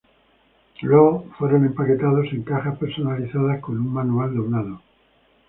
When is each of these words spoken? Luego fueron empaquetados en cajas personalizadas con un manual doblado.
Luego 0.81 1.29
fueron 1.37 1.63
empaquetados 1.63 2.25
en 2.33 2.41
cajas 2.41 2.75
personalizadas 2.79 3.59
con 3.61 3.77
un 3.77 3.93
manual 3.93 4.33
doblado. 4.33 4.81